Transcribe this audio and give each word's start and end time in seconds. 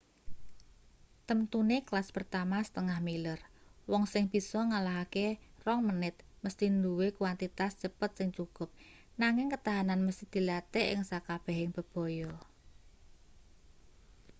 temtune 1.29 1.77
kelas 1.87 2.09
pertama 2.15 2.57
setengah-miler 2.67 3.37
wong 3.91 4.03
sing 4.13 4.25
bisa 4.33 4.59
ngalahake 4.69 5.27
rong 5.65 5.81
menit 5.87 6.15
mesthi 6.43 6.67
duwe 6.85 7.07
kwantitas 7.19 7.71
cepet 7.81 8.11
sing 8.17 8.29
cukup 8.37 8.69
nanging 9.21 9.47
ketahanan 9.53 9.99
mesthi 10.07 10.25
dilatih 10.33 10.85
ing 10.93 11.01
sakabehing 11.11 11.71
bebaya 11.77 12.31